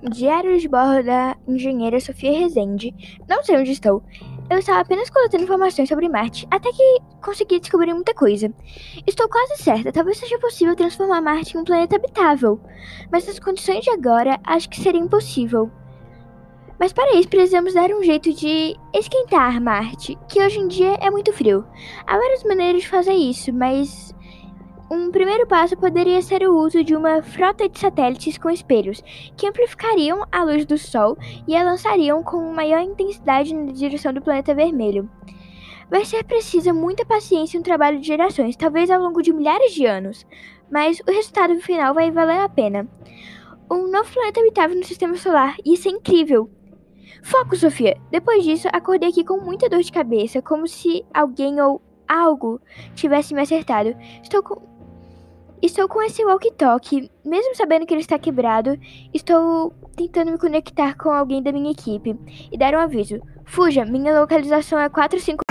Diário 0.00 0.56
de 0.56 0.68
bordo 0.68 1.02
da 1.02 1.36
engenheira 1.46 1.98
Sofia 1.98 2.30
Rezende. 2.30 2.94
Não 3.28 3.42
sei 3.42 3.56
onde 3.56 3.72
estou. 3.72 4.00
Eu 4.48 4.58
estava 4.58 4.80
apenas 4.80 5.10
coletando 5.10 5.42
informações 5.42 5.88
sobre 5.88 6.08
Marte, 6.08 6.46
até 6.52 6.70
que 6.70 6.98
consegui 7.20 7.58
descobrir 7.58 7.92
muita 7.92 8.14
coisa. 8.14 8.52
Estou 9.04 9.28
quase 9.28 9.60
certa, 9.60 9.90
talvez 9.90 10.18
seja 10.18 10.38
possível 10.38 10.76
transformar 10.76 11.20
Marte 11.20 11.56
em 11.56 11.60
um 11.60 11.64
planeta 11.64 11.96
habitável, 11.96 12.60
mas 13.10 13.26
nas 13.26 13.40
condições 13.40 13.84
de 13.84 13.90
agora, 13.90 14.38
acho 14.44 14.70
que 14.70 14.80
seria 14.80 15.00
impossível. 15.00 15.68
Mas 16.78 16.92
para 16.92 17.16
isso 17.16 17.28
precisamos 17.28 17.74
dar 17.74 17.90
um 17.90 18.02
jeito 18.02 18.32
de 18.32 18.76
esquentar 18.94 19.60
Marte, 19.60 20.16
que 20.28 20.40
hoje 20.40 20.60
em 20.60 20.68
dia 20.68 20.94
é 21.00 21.10
muito 21.10 21.32
frio. 21.32 21.66
Há 22.06 22.16
várias 22.16 22.44
maneiras 22.44 22.82
de 22.82 22.88
fazer 22.88 23.14
isso, 23.14 23.52
mas 23.52 24.14
um 24.90 25.10
primeiro 25.10 25.46
passo 25.46 25.76
poderia 25.76 26.22
ser 26.22 26.42
o 26.48 26.56
uso 26.56 26.82
de 26.82 26.96
uma 26.96 27.22
frota 27.22 27.68
de 27.68 27.78
satélites 27.78 28.38
com 28.38 28.48
espelhos, 28.48 29.02
que 29.36 29.46
amplificariam 29.46 30.24
a 30.32 30.42
luz 30.42 30.64
do 30.64 30.78
Sol 30.78 31.16
e 31.46 31.54
a 31.54 31.62
lançariam 31.62 32.22
com 32.22 32.52
maior 32.52 32.80
intensidade 32.80 33.54
na 33.54 33.72
direção 33.72 34.14
do 34.14 34.22
planeta 34.22 34.54
vermelho. 34.54 35.08
Vai 35.90 36.04
ser 36.04 36.24
preciso 36.24 36.72
muita 36.72 37.04
paciência 37.04 37.56
e 37.56 37.60
um 37.60 37.62
trabalho 37.62 38.00
de 38.00 38.06
gerações, 38.06 38.56
talvez 38.56 38.90
ao 38.90 39.00
longo 39.00 39.22
de 39.22 39.32
milhares 39.32 39.74
de 39.74 39.84
anos, 39.84 40.26
mas 40.70 41.00
o 41.00 41.10
resultado 41.10 41.58
final 41.60 41.92
vai 41.92 42.10
valer 42.10 42.40
a 42.40 42.48
pena. 42.48 42.88
Um 43.70 43.90
novo 43.90 44.10
planeta 44.10 44.40
habitável 44.40 44.76
no 44.76 44.84
sistema 44.84 45.16
solar, 45.16 45.56
e 45.64 45.74
isso 45.74 45.88
é 45.88 45.90
incrível! 45.90 46.50
Foco, 47.22 47.56
Sofia! 47.56 48.00
Depois 48.10 48.42
disso, 48.44 48.68
acordei 48.72 49.10
aqui 49.10 49.24
com 49.24 49.38
muita 49.38 49.68
dor 49.68 49.82
de 49.82 49.92
cabeça, 49.92 50.40
como 50.40 50.66
se 50.66 51.04
alguém 51.12 51.60
ou 51.60 51.82
algo 52.06 52.60
tivesse 52.94 53.34
me 53.34 53.42
acertado. 53.42 53.94
Estou 54.22 54.42
com 54.42 54.77
Estou 55.60 55.88
com 55.88 56.00
esse 56.00 56.24
walkie-talkie, 56.24 57.10
mesmo 57.24 57.56
sabendo 57.56 57.84
que 57.84 57.92
ele 57.92 58.00
está 58.00 58.16
quebrado, 58.16 58.78
estou 59.12 59.72
tentando 59.96 60.30
me 60.30 60.38
conectar 60.38 60.96
com 60.96 61.10
alguém 61.10 61.42
da 61.42 61.50
minha 61.50 61.72
equipe 61.72 62.16
e 62.52 62.56
dar 62.56 62.74
um 62.74 62.78
aviso. 62.78 63.20
Fuja, 63.44 63.84
minha 63.84 64.20
localização 64.20 64.78
é 64.78 64.88
45 64.88 65.47